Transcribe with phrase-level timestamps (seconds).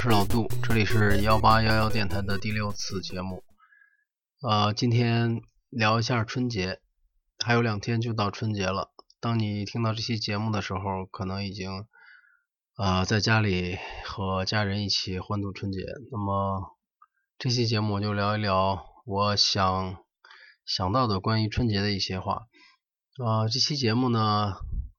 [0.00, 3.44] 我是老杜，这里是幺八幺幺电台的第六次节目。
[4.40, 6.80] 呃，今天聊一下春节，
[7.44, 8.92] 还有两天就到春节了。
[9.20, 11.84] 当你听到这期节目的时候，可能已经
[12.76, 13.76] 啊在家里
[14.06, 15.80] 和家人一起欢度春节。
[16.10, 16.78] 那么
[17.36, 19.98] 这期节目我就聊一聊我想
[20.64, 22.46] 想到的关于春节的一些话。
[23.22, 24.54] 啊，这期节目呢，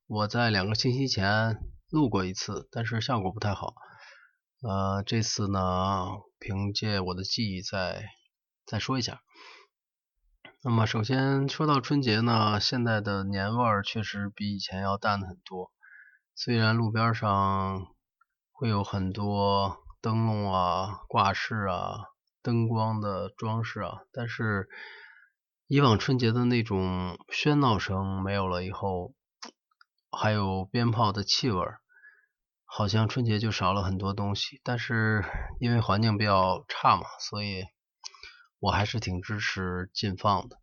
[0.05, 1.57] 我在两个星期前
[1.89, 3.73] 录过一次，但是效果不太好。
[4.61, 6.05] 呃，这次呢，
[6.38, 8.05] 凭借我的记忆再
[8.67, 9.23] 再说一下。
[10.61, 15.71] 那么，首先说到春节呢，现在的年味儿确实比以前要淡很多。
[16.35, 17.88] 虽然路边上
[18.52, 21.97] 会有很多灯笼啊、挂饰啊、
[22.43, 24.69] 灯光的装饰啊，但是
[25.66, 29.16] 以往春节的那种喧闹声没有了以后，
[30.11, 31.80] 还有鞭炮的气味儿。
[32.73, 35.25] 好像春节就少了很多东西，但是
[35.59, 37.66] 因为环境比较差嘛，所以
[38.61, 40.55] 我还是挺支持禁放的。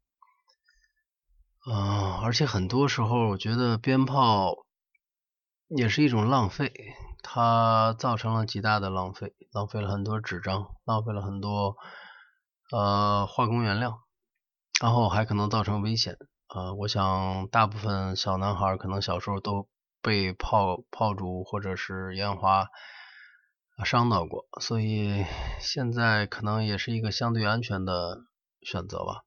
[1.70, 4.54] 嗯，而且很多时候我觉得鞭炮
[5.68, 6.72] 也是一种浪费，
[7.22, 11.76] 它造成了极大的浪费，浪费了很多纸张，浪费了很多
[12.72, 14.00] 呃化工原料，
[14.80, 16.16] 然后还可能造成危险。
[16.48, 19.68] 呃，我想大部分小男孩可能小时候都。
[20.08, 22.68] 被炮炮竹或者是烟花
[23.84, 25.26] 伤到过，所以
[25.60, 28.24] 现在可能也是一个相对安全的
[28.62, 29.24] 选择吧。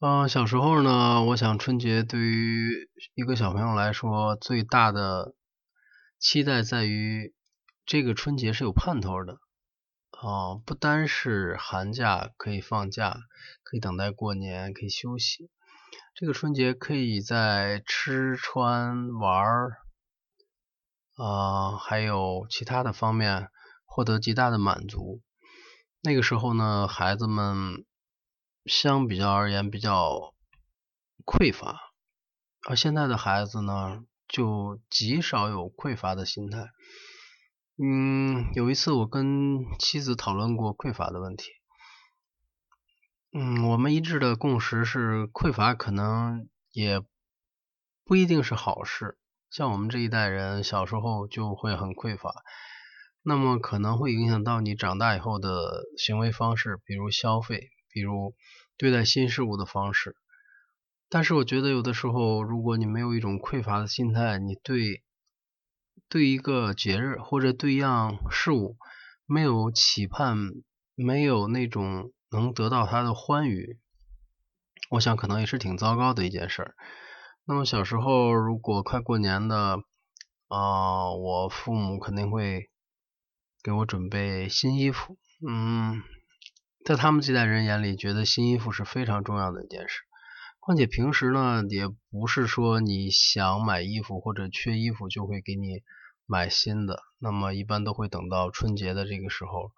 [0.00, 5.34] 嗯，小时候呢，我想春节对于一个小朋友来说，最大的
[6.18, 7.34] 期待在于
[7.86, 9.38] 这个春节是有盼头的。
[10.20, 13.16] 哦，不单是寒假可以放假，
[13.62, 15.48] 可以等待过年，可以休息。
[16.20, 19.76] 这个春节可以在吃穿玩儿
[21.14, 23.50] 啊，还有其他的方面
[23.84, 25.22] 获得极大的满足。
[26.00, 27.86] 那个时候呢，孩子们
[28.64, 30.34] 相比较而言比较
[31.24, 31.78] 匮乏，
[32.68, 36.66] 而现在的孩子呢，就极少有匮乏的心态。
[37.80, 41.52] 嗯，有一次我跟妻子讨论过匮乏的问题。
[43.40, 47.00] 嗯，我们一致的共识是，匮乏可能也
[48.04, 49.16] 不一定是好事。
[49.48, 52.34] 像我们这一代人小时候就会很匮乏，
[53.22, 58.34] 那么可能会影响到你长大以后的行为方式，比如消费，比如
[58.76, 60.16] 对待新事物的方式。
[61.08, 65.04] 但是我觉得有的时候，如果你没有一种匮乏的心态，你对
[66.08, 68.76] 对一个节日或者对一样事物
[69.26, 70.36] 没有期盼，
[70.96, 72.10] 没有那种。
[72.30, 73.78] 能得到他的欢愉，
[74.90, 76.74] 我想可能也是挺糟糕的一件事儿。
[77.46, 79.80] 那么小时候如果快过年的
[80.48, 82.68] 啊，我父母肯定会
[83.62, 85.16] 给我准备新衣服。
[85.48, 86.02] 嗯，
[86.84, 90.00] 在他们这代人眼里，觉得新衣服是非常重要的一件事。
[90.60, 95.82] 况且平时呢，也不是说你想买衣服或者缺衣服就会给你
[96.26, 97.02] 买新的。
[97.18, 99.72] 那么一般都会等到春节的这个时候。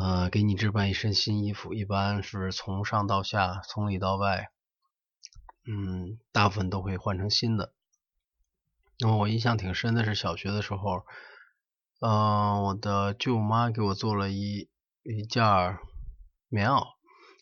[0.00, 4.50] 呃，给你置办一身新衣服，一般是从上到下，从里到外，
[5.66, 7.74] 嗯，大部分都会换成新的。
[8.98, 11.04] 那么我印象挺深的是小学的时候，
[12.00, 14.70] 嗯，我的舅妈给我做了一
[15.02, 15.44] 一件
[16.48, 16.86] 棉袄，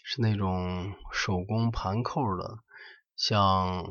[0.02, 2.58] 是那种手工盘扣的，
[3.14, 3.84] 像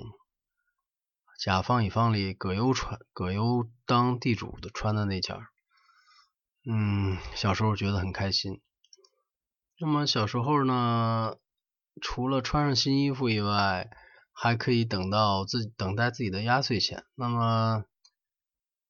[1.40, 5.38] 甲方乙方里葛优穿，葛优当地主的穿的那件。
[6.70, 8.60] 嗯，小时候觉得很开心。
[9.80, 11.36] 那么小时候呢，
[12.02, 13.90] 除了穿上新衣服以外，
[14.34, 17.06] 还可以等到自己等待自己的压岁钱。
[17.16, 17.86] 那么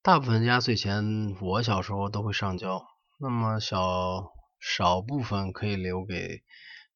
[0.02, 2.84] 大部分压岁钱我小时候都会上交，
[3.20, 6.42] 那么小少部分可以留给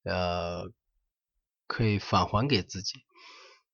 [0.03, 0.63] 呃，
[1.67, 3.03] 可以返还给自己。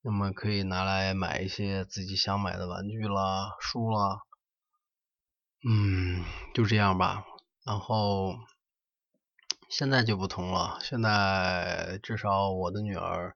[0.02, 4.20] 那么可以拿来买一些自己想买的玩具啦、书啦。
[5.64, 6.24] 嗯，
[6.54, 7.24] 就这样吧。
[7.66, 8.36] 然后
[9.70, 13.36] 现在就不同了，现在至少我的女儿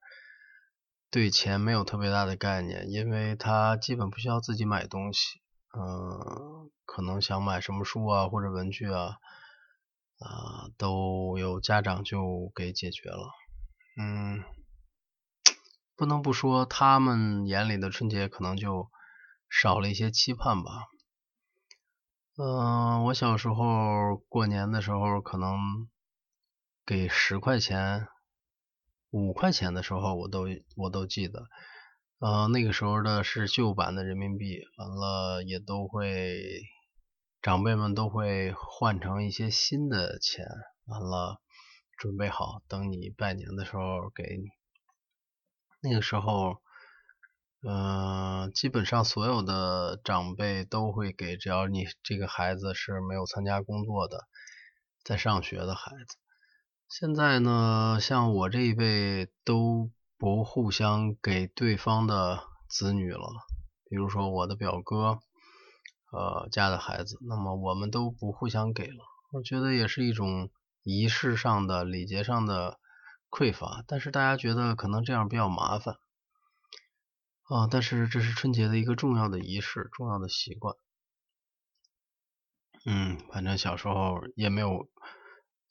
[1.10, 5.42] 对钱没有特别大的概念，因为她基本不需要自己买东西。
[5.74, 9.18] 嗯，可能想买什么书啊或者文具啊，
[10.20, 13.30] 啊，都有家长就给解决了。
[13.98, 14.44] 嗯，
[15.96, 18.90] 不能不说他们眼里的春节可能就
[19.50, 20.88] 少了一些期盼吧。
[22.38, 25.90] 嗯，我小时候过年的时候，可能
[26.86, 28.08] 给十块钱、
[29.10, 30.46] 五块钱的时候，我都
[30.78, 31.50] 我都记得。
[32.20, 36.62] 嗯，那个时候的是旧版的人民币，完了也都会
[37.42, 40.46] 长辈们都会换成一些新的钱，
[40.86, 41.42] 完了
[41.98, 44.48] 准备好，等你拜年的时候给你。
[45.82, 46.62] 那个时候，
[47.64, 54.26] 嗯，基本上所有的长辈都会给，只要你这个孩子是没有参加工作的，
[55.04, 56.18] 在上学的孩子。
[56.90, 63.28] 现在呢，像我这一辈都不互相给对方的子女了，
[63.90, 65.20] 比如说我的表哥，
[66.12, 69.04] 呃家的孩子，那么我们都不互相给了。
[69.32, 70.50] 我觉得也是一种
[70.84, 72.80] 仪式上的、礼节上的。
[73.34, 75.96] 匮乏，但是大家觉得可能这样比较麻烦
[77.52, 77.68] 啊。
[77.70, 80.76] 但是这是春节的一个重要的仪式，重要的习惯。
[82.86, 84.90] 嗯，反正小时候也没有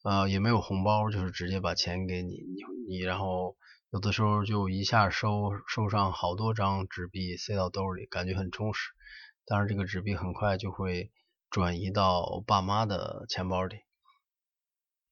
[0.04, 3.56] 呃也没有红包，就是直接把钱给你，你你然后
[3.90, 8.92] 有的时候就一下收收上好多张纸币塞到兜里，感觉很充实。
[9.44, 11.10] 当然这个纸币很快就会
[11.50, 13.80] 转移到爸妈的钱包里。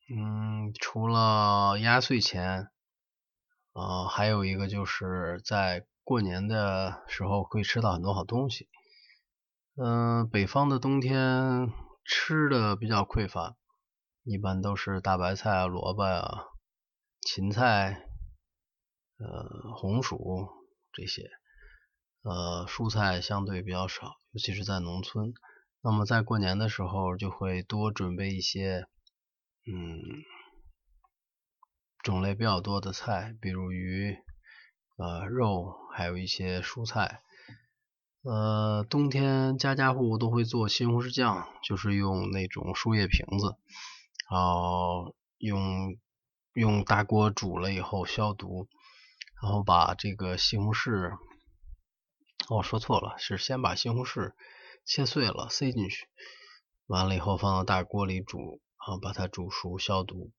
[0.08, 2.68] 嗯，除了压岁钱，
[3.72, 8.66] 啊，还有一个就是在过年的时候会吃到很多好东西。
[9.76, 11.70] 嗯，北方的冬天
[12.02, 13.58] 吃的比较匮乏，
[14.24, 16.46] 一般都是大白菜啊、萝卜啊、
[17.20, 18.06] 芹菜、
[19.18, 20.48] 呃红薯
[20.94, 21.28] 这些，
[22.22, 25.34] 呃蔬菜相对比较少，尤其是在农村。
[25.82, 28.86] 那么在过年的时候就会多准备一些。
[29.66, 30.00] 嗯，
[32.02, 34.16] 种类比较多的菜，比如鱼、
[34.98, 37.22] 呃肉，还有一些蔬菜。
[38.22, 43.56] 呃，冬天家家户户都会做西红柿酱，就是用那种树叶瓶子，
[44.30, 45.96] 然后用
[46.52, 48.68] 用大锅煮了以后消毒，
[49.40, 51.16] 然后把这个西红柿，
[52.50, 54.32] 哦说错了，是先把西红柿
[54.84, 56.08] 切碎了塞进去，
[56.86, 58.60] 完了以后放到大锅里煮。
[58.86, 60.30] 然后把它煮熟消毒，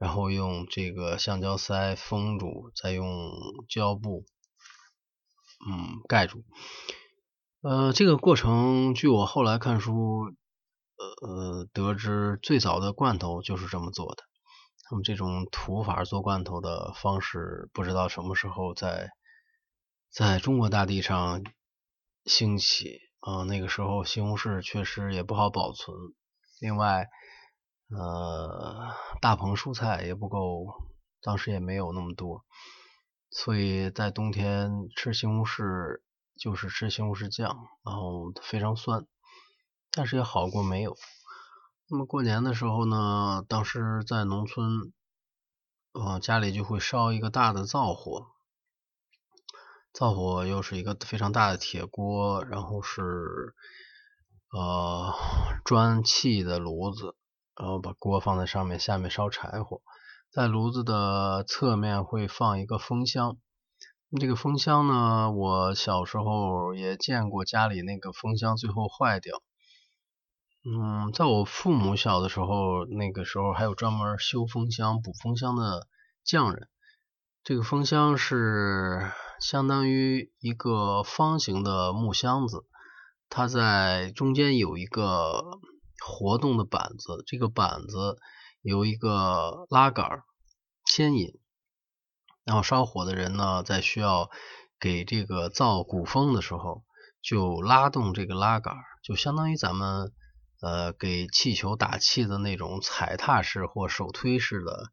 [0.00, 3.06] 然后用这个橡胶塞封住，再用
[3.68, 4.24] 胶布
[5.68, 6.42] 嗯盖住。
[7.60, 10.32] 呃，这个过程据我后来看书
[10.96, 14.24] 呃得知，最早的罐头就是这么做的。
[14.90, 19.10] 那么这种土法做罐头的方式，不知道什么时候在
[20.10, 21.44] 在中国大地上
[22.24, 23.42] 兴起啊？
[23.42, 25.94] 那个时候西红柿确实也不好保存，
[26.58, 27.06] 另外。
[27.92, 30.66] 呃，大棚蔬菜也不够，
[31.20, 32.44] 当时也没有那么多，
[33.30, 36.00] 所以在冬天吃西红柿
[36.36, 39.08] 就是吃西红柿酱，然后非常酸，
[39.90, 40.96] 但是也好过没有。
[41.88, 44.92] 那么过年的时候呢，当时在农村，
[45.92, 48.28] 呃，家里就会烧一个大的灶火，
[49.92, 53.56] 灶火又是一个非常大的铁锅，然后是
[54.52, 55.12] 呃
[55.64, 57.16] 砖砌的炉子。
[57.60, 59.82] 然后把锅放在上面，下面烧柴火，
[60.32, 63.36] 在炉子的侧面会放一个风箱。
[64.18, 69.42] 这个风箱呢，我小时候也见过，家里那个风箱最后坏掉。
[70.64, 75.86] 嗯，在我父母小的时候，那个时候还有专门修风箱、补风箱的
[76.24, 76.66] 匠人。
[77.44, 82.64] 这个风箱是相当于一个方形的木箱子，
[83.28, 85.60] 它在中间有一个。
[86.00, 88.18] 活动的板子，这个板子
[88.62, 90.22] 有一个拉杆
[90.84, 91.38] 牵引，
[92.44, 94.30] 然后烧火的人呢，在需要
[94.78, 96.84] 给这个灶鼓风的时候，
[97.22, 100.12] 就拉动这个拉杆，就相当于咱们
[100.60, 104.90] 呃给气球打气的那种踩踏式或手推式的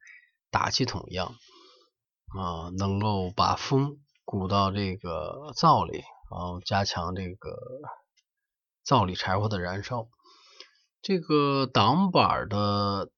[0.52, 1.36] 打气筒一样
[2.38, 7.58] 啊，能够把风鼓到这个灶里，然后加强这个
[8.84, 10.10] 灶里柴火的燃烧。
[11.08, 13.10] 这个挡板的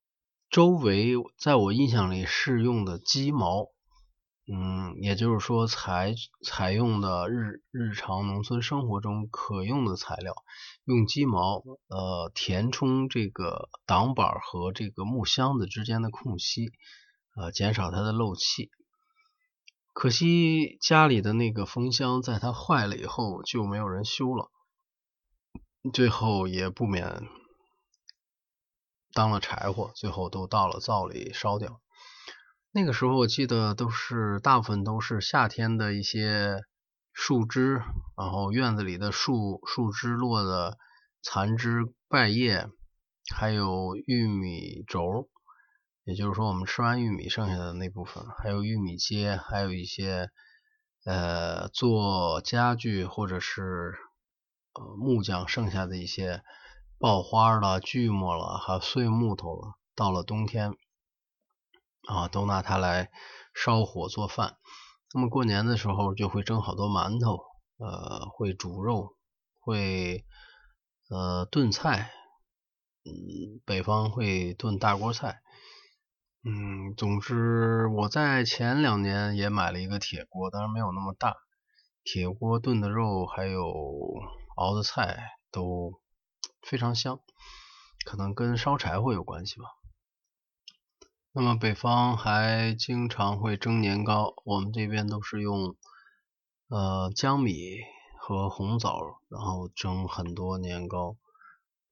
[0.51, 3.65] 周围，在我印象里是用的鸡毛，
[4.47, 6.13] 嗯，也就是说采
[6.45, 10.35] 采用的日日常农村生活中可用的材料，
[10.85, 16.71] 用鸡毛呃填充这个挡板和这个木箱子之间的空隙，
[17.35, 18.69] 呃减少它的漏气。
[19.93, 24.51] 可惜家里的那个风箱在它坏了以后就没有人修了，
[25.91, 27.27] 最后也不免。
[29.13, 31.81] 当了柴火，最后都到了灶里烧掉。
[32.71, 36.61] 那个时候我记得都是大部分都是夏天的一些
[37.13, 37.81] 树枝，
[38.15, 40.77] 然后院子里的树树枝落的
[41.23, 42.69] 残枝败叶，
[43.35, 45.29] 还有玉米轴，
[46.03, 50.29] 也就是说我们吃完玉米剩下的那部分，还有玉米秸，还有一些
[51.05, 53.95] 呃做家具或者是
[54.73, 56.43] 呃木匠剩下的一些
[56.99, 59.75] 爆花了、锯末了，还有碎木头了。
[59.95, 60.73] 到了冬天，
[62.09, 63.09] 啊，都拿它来
[63.53, 64.57] 烧火做饭。
[65.13, 67.39] 那么过年的时候就会蒸好多馒头，
[67.77, 69.15] 呃，会煮肉，
[69.59, 70.25] 会
[71.09, 72.11] 呃炖菜，
[73.05, 75.39] 嗯，北方会炖大锅菜。
[76.43, 81.37] 嗯，总之我在前两年也买了一个铁锅，当然没有那么大。
[82.03, 83.73] 铁锅炖的肉还有
[84.57, 85.17] 熬的菜
[85.49, 86.01] 都。
[86.61, 87.19] 非常香，
[88.05, 89.65] 可能跟烧柴火有关系吧。
[91.31, 95.75] 那么北方还经常会蒸年糕，我们这边都是用
[96.67, 97.77] 呃江米
[98.19, 98.99] 和红枣，
[99.29, 101.17] 然后蒸很多年糕，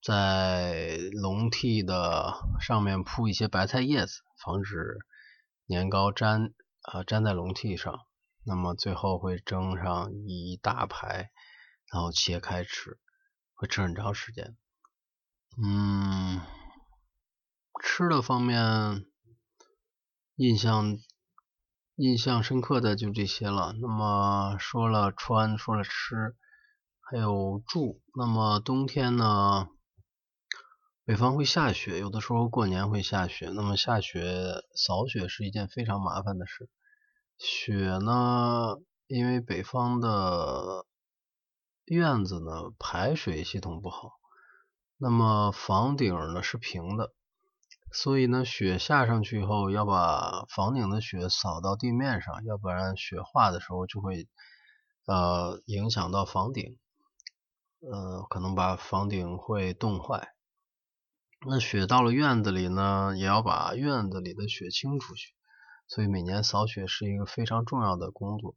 [0.01, 4.97] 在笼屉的上面铺一些白菜叶子，防止
[5.65, 8.00] 年糕粘啊粘在笼屉上。
[8.43, 11.31] 那么最后会蒸上一大排，
[11.91, 12.97] 然后切开吃，
[13.57, 14.55] 会吃很长时间。
[15.61, 16.39] 嗯，
[17.83, 19.05] 吃的方面
[20.35, 20.99] 印象
[21.95, 23.73] 印象深刻的就这些了。
[23.81, 26.35] 那么说了穿，说了吃，
[27.01, 27.99] 还有住。
[28.15, 29.67] 那么冬天呢，
[31.03, 33.49] 北方会下雪，有的时候过年会下雪。
[33.49, 36.69] 那么下雪扫雪是一件非常麻烦的事。
[37.39, 40.85] 雪呢，因为北方的
[41.96, 44.20] 院子呢排水系统不好。
[44.98, 47.13] 那么房顶呢是平的，
[47.91, 54.27] 所以呢雪下上去以后要把房顶的雪扫到地面上，要不然雪化的时候就会
[55.06, 56.77] 呃影响到房顶，
[57.79, 60.34] 呃可能把房顶会冻坏。
[61.46, 65.34] 那雪到了院子里呢，也要把院子里的雪清出去，
[65.88, 68.56] 所以每年扫雪是一个非常重要的工作。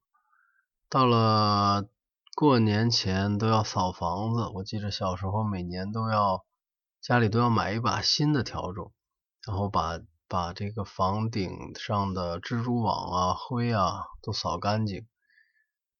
[0.88, 1.88] 到了。
[2.34, 6.46] 过年前都要扫房子，我记得小时候每年都要
[7.02, 8.92] 家里都要买一把新的笤帚，
[9.46, 15.06] 然后把把这个房顶上的蜘蛛网啊、灰啊都扫干净，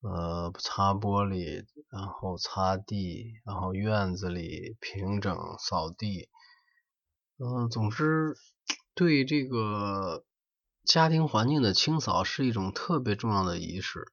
[0.00, 6.30] 呃，擦玻璃，然后擦地，然后院子里平整扫地，
[7.38, 8.34] 嗯，总之
[8.94, 10.24] 对这个
[10.84, 14.10] 家庭环境的清扫是一种特别重要的仪式，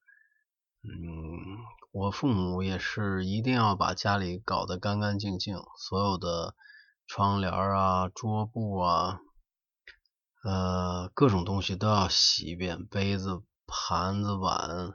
[0.84, 1.77] 嗯。
[1.92, 6.54] 我父母也是一定要把家里搞得干干净净，所有的
[7.08, 9.20] 窗帘啊、桌布啊，
[10.44, 14.94] 呃，各种东西都要洗一遍，杯子、盘子、碗，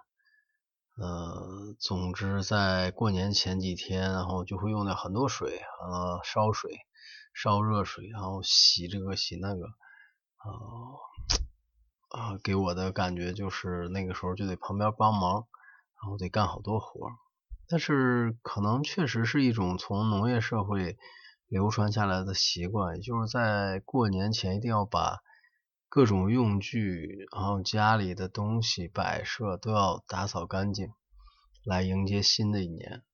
[0.96, 6.78] 呃，总之在过年前几天，然后就会用掉很多水，呃，烧水、
[7.34, 9.64] 烧热水，然后洗这个洗那个，
[10.37, 10.52] 啊
[12.34, 15.49] 啊，给我的感觉就是那个时候就得旁边帮忙。
[16.02, 17.12] 然后得干好多活儿，
[17.68, 20.99] 但是可能确实是一种从农业社会
[21.47, 25.21] 流传下来的习惯，就是在过年前一定要把
[25.88, 30.88] 各种用具，然后家里的东西摆设都要打扫干净，
[31.64, 33.04] 来迎接新的一年。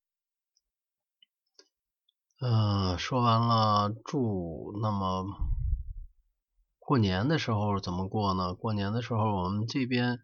[2.41, 5.27] 嗯，说完了住，那么
[6.79, 8.55] 过年的时候怎么过呢？
[8.55, 10.21] 过年的时候我们这边。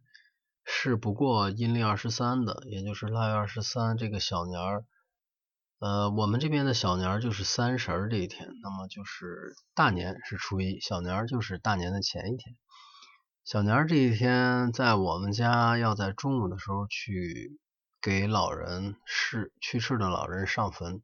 [0.64, 4.84] 是不过阴历二十三的，也就是腊月二十三这个小年儿，
[5.78, 12.56] 呃，我们这边的小年儿就是三十儿这一天，那么就是大年是初一，小年儿就是大年的前一天。
[13.44, 17.58] 小年儿这一天，在我们家要在中午的时候去
[18.00, 21.02] 给老人逝去世的老人上坟，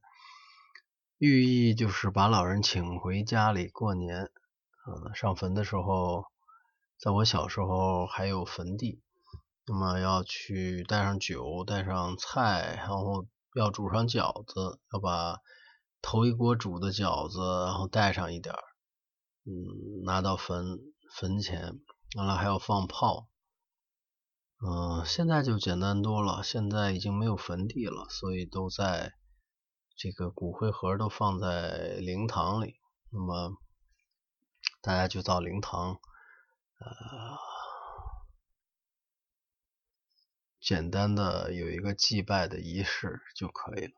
[1.18, 4.30] 寓意就是把老人请回家里过年。
[4.86, 6.24] 呃，上坟的时候，
[6.98, 9.02] 在我小时候还有坟地。
[9.66, 15.36] 那么要去带上酒，带上菜，然后要煮上饺子，要把
[16.02, 18.62] 头一锅煮的饺子，然后带上一点儿，
[19.44, 20.78] 嗯，拿到坟
[21.14, 21.78] 坟前，
[22.16, 23.28] 完了还要放炮，
[24.66, 29.12] 嗯，现在就简单多了，现在已经没有坟地了，所以都在
[29.96, 32.74] 这个骨灰盒都放在灵堂里，
[33.10, 33.52] 那么
[34.82, 36.00] 大家就到灵堂，
[36.78, 37.49] 呃。
[40.60, 43.92] 简单的有一个祭拜的仪式就可以了。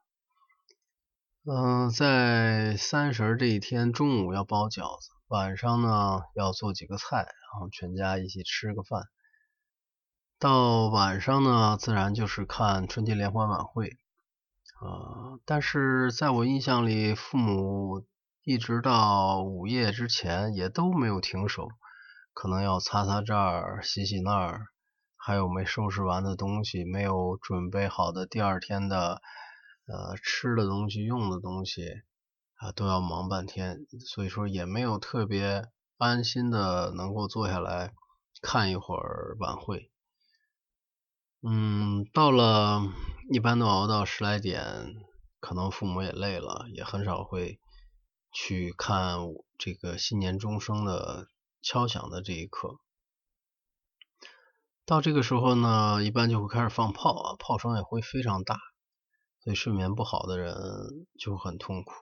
[1.44, 9.08] 嗯，在三十这一天中午要包饺子，晚上呢要做几个菜，然后全家一起吃个饭。
[10.38, 13.88] 到晚上呢，自然就是看春节联欢晚会。
[14.80, 18.04] 啊，但是在我印象里，父母
[18.44, 21.68] 一直到午夜之前也都没有停手，
[22.32, 24.66] 可能要擦擦这儿，洗洗那儿。
[25.24, 29.22] 还有没收拾完的东西，没有准备好的第二天的
[29.86, 32.02] 呃吃的东西、用的东西，
[32.56, 37.92] 啊都要忙半天，所以说也没有特别安心的能够坐下来
[38.40, 39.92] 看一会儿晚会。
[41.40, 42.82] 嗯，到了
[43.30, 44.96] 一般都熬到十来点，
[45.38, 47.60] 可能父母也累了，也很少会
[48.32, 49.18] 去看
[49.56, 51.28] 这个新年钟声的
[51.62, 52.80] 敲响的这一刻。
[54.92, 58.58] 到这个时候呢，一般就会开始放炮啊，炮声也会非常大，
[59.42, 60.54] 所以睡眠不好的人
[61.18, 61.94] 就很痛苦。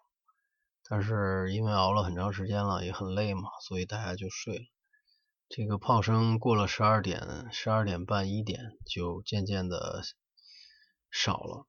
[0.88, 4.64] 但是因为熬了很长时间了，也很累嘛，所以大家就睡了。
[5.48, 10.02] 这个炮声过了十二点、十二点半、一点，就渐渐的
[11.12, 11.68] 少了。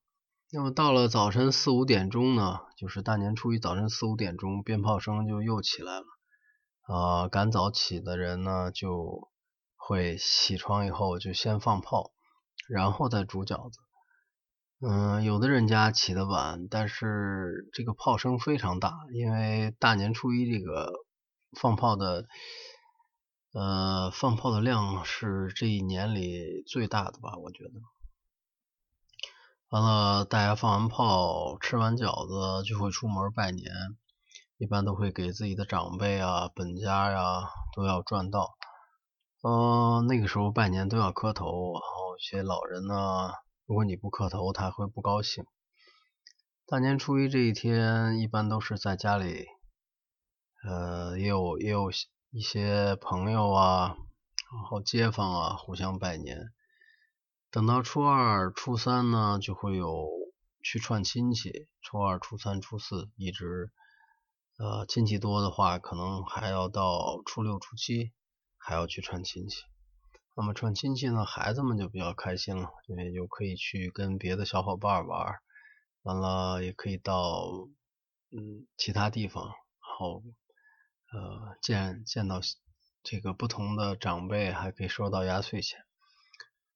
[0.52, 6.06] 那么到了早晨四五点钟呢，就是大年初一早晨四五点钟，鞭炮声就又起来了。
[6.88, 9.30] 啊，赶早起的人呢，就。
[9.92, 12.12] 会起床以后就先放炮，
[12.70, 13.78] 然后再煮饺子。
[14.80, 20.94] 嗯，有的人家起得晚，但是这个炮声非常大，因为大年初一这个
[21.60, 22.26] 放炮的，
[23.52, 27.72] 呃，放炮的量是这一年里最大的吧，我觉得。
[29.72, 33.66] 完了，大家放完炮，吃完饺子就会出门拜年，
[34.58, 37.42] 一般都会给自己的长辈啊、本家呀
[37.76, 38.52] 都要转道。
[39.44, 43.32] 嗯，那个时候拜年都要磕头，然后一些老人呢，
[43.66, 45.46] 如果你不磕头，他会不高兴。
[46.68, 49.48] 大年初一这一天，一般都是在家里，
[50.64, 51.90] 呃，也有也有
[52.30, 53.98] 一些朋友啊，
[54.54, 56.38] 然后街坊啊，互相拜年。
[57.50, 60.08] 等到初二、初三呢，就会有
[60.64, 61.68] 去串亲戚。
[61.82, 63.72] 初二、初三、初四，一直，
[64.60, 68.14] 呃，亲戚多的话，可能还要到初六、初七。
[68.64, 69.64] 还要去串亲戚，
[70.38, 75.40] 那么串亲戚呢，孩子们就比较开心了，因为就可以去跟别的小伙伴玩，
[76.04, 77.68] 完了也可以到
[78.32, 80.24] 嗯其他地方，然后
[81.12, 82.40] 呃见见到
[83.04, 85.80] 这个不同的长辈，还可以收到压岁钱。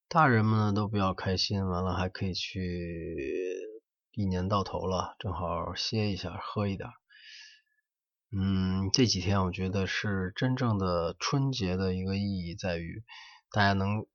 [0.08, 3.16] 大人们呢都比较开心，完了还可以去
[4.12, 6.90] 一年到头了，正好歇一下，喝一点。
[8.32, 13.04] 嗯，这几天我觉得是真正的春节的一个意义，在于
[13.50, 14.06] 大家能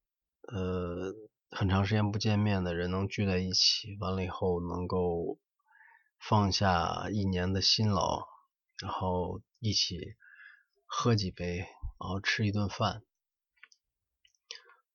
[0.43, 1.15] 呃
[1.51, 5.39] 很长时间不见面的人能聚在一起，完了以后能够
[6.19, 8.27] 放下一年的辛劳，
[8.83, 9.99] 然后一起
[10.85, 13.03] 喝几杯，然后吃一顿饭。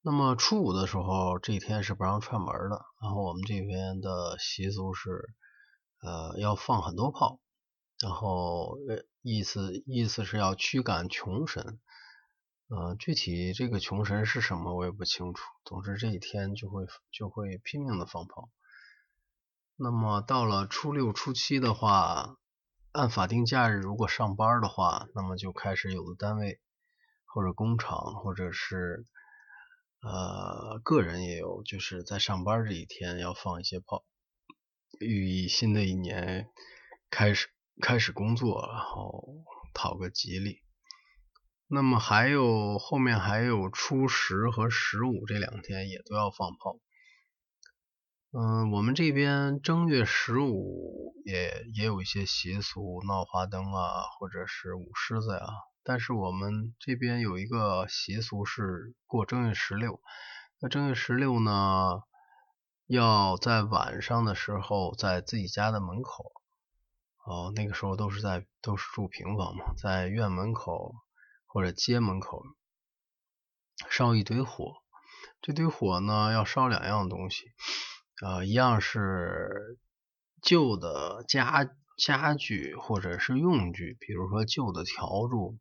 [0.02, 5.34] 那么初五的时候，这一天是不让串门的，然后我们这边的习俗是
[6.02, 7.40] 呃要放很多炮。
[8.02, 11.80] 然后呃意思意思是要驱赶穷神，
[12.68, 15.44] 呃，具体这个穷神是什么我也不清楚。
[15.64, 18.50] 总之这一天就会就会拼命的放炮。
[19.78, 22.38] 那么到了初六初七的话，
[22.92, 26.60] 按法定假日如果上班的话，那么就开始有的单位
[27.26, 29.06] 或者工厂或者是
[30.02, 34.06] 呃个人也有，就是在上班这一天要放一些炮，
[35.00, 36.50] 寓意新的一年
[37.10, 37.55] 开始。
[37.82, 40.62] 开始工作，然后讨个吉利。
[41.68, 46.80] 那么还有后面还有初十和十五这两天也都要放炮。
[48.32, 55.46] 嗯，我们这边正月十五也也有一些习俗，闹花灯啊，或者是舞狮子呀。
[55.84, 60.02] 但是我们这边有一个习俗是过正月十六。
[60.60, 62.02] 那正月十六呢，
[62.88, 66.32] 要在晚上的时候在自己家的门口。
[67.26, 70.94] 哦，那个时候都是在都是住平房嘛，在院门口
[71.48, 72.44] 或者街门口
[73.90, 74.76] 烧一堆火，
[75.42, 77.46] 这堆火呢要烧两样东西，
[78.22, 79.80] 呃，一样是
[80.44, 85.58] 旧的家家具或者是用具，比如说旧的笤帚、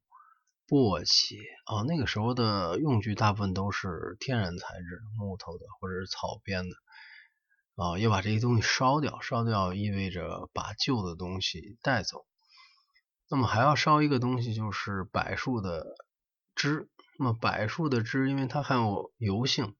[0.68, 6.76] 簸箕啊，那个时候的用具大部分都是天然材质，木头的或者是草编的。
[7.76, 12.24] 啊，要把这些东西烧掉，烧掉意味着把旧的东西带走。
[13.28, 15.96] 那么还要烧一个东西，就是柏树的
[16.54, 16.88] 枝。
[17.18, 19.74] 那么柏树的枝，因为它含有油性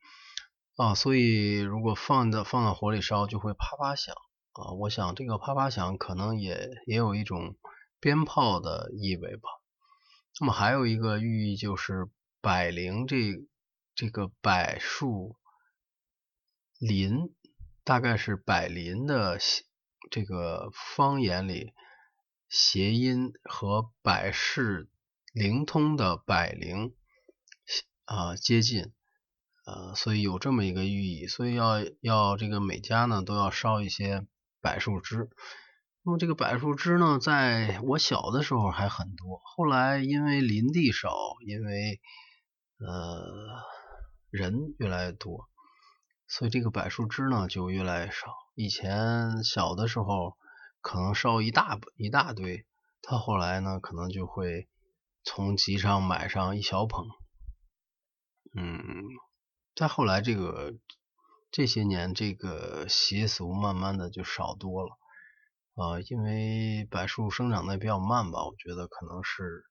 [0.76, 4.12] 啊，所以如果放到放到火里烧，就会啪啪响
[4.54, 4.72] 啊。
[4.72, 7.56] 我想这个啪啪响可能也也有一种
[8.00, 9.48] 鞭炮的意味吧。
[10.40, 12.08] 那么还有一个寓意就是
[12.40, 13.16] 柏林这
[13.94, 15.36] 这个柏树
[16.80, 17.32] 林。
[17.84, 19.38] 大概是百灵的
[20.10, 21.72] 这个方言里
[22.48, 24.88] 谐音和百世
[25.32, 26.94] 灵通的百灵
[28.06, 28.92] 啊接近，
[29.66, 34.26] 呃，所以有这么一个寓意，所以要要这个每家呢都要烧一些
[34.62, 35.28] 柏树枝，
[36.02, 41.14] 那么这个柏树枝呢，在我小的时候还很多，后来因为林地少，
[41.46, 42.00] 因为
[42.78, 43.26] 呃
[44.30, 45.48] 人越来越多，
[46.36, 48.34] 所以这个柏树枝呢就越来越少。
[48.56, 50.36] 以前小的时候
[50.80, 52.66] 可能烧一大一大堆，
[53.02, 54.68] 他后来呢可能就会
[55.22, 57.06] 从集上买上一小捧，
[58.56, 59.04] 嗯，
[59.76, 60.74] 再后来这个
[61.52, 64.98] 这些年这个习俗慢慢的就少多了。
[65.76, 69.62] 啊，因为柏树生长的比较慢吧，我觉得可能是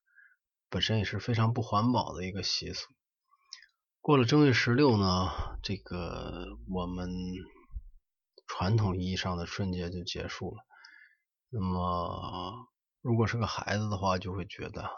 [0.70, 2.88] 本身也是非常不环保的一个习俗。
[4.04, 5.30] 过了正月十六呢，
[5.64, 7.10] 这个我们
[8.46, 10.58] 传统意义上的春节就结束了。
[11.48, 12.68] 那么，
[13.00, 14.90] 如果是个孩子的话，就会觉得，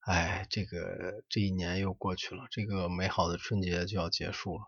[0.00, 4.64] 哎，这个这一年又过去了，这个美好的春节就要结束了。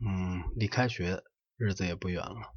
[0.00, 1.22] 嗯，离开学
[1.58, 2.54] 日子也不远了。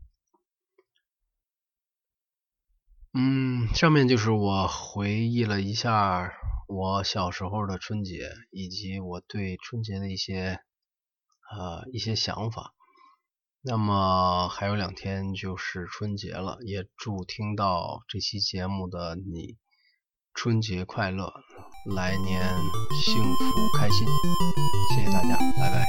[3.14, 6.32] 嗯，上面就是我回忆了一下
[6.70, 10.60] 我小时候的春节，以及我对春节的一些
[11.52, 12.76] 呃一些想法。
[13.62, 19.58] 那么还有两天就是春节了，也祝听到这期节目的你
[20.36, 21.34] 春节快乐，
[21.96, 22.48] 来年
[23.04, 24.08] 幸福开心。
[24.96, 25.88] 谢谢大家，拜拜。